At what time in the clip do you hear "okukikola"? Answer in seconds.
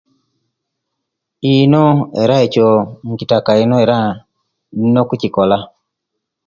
5.05-5.57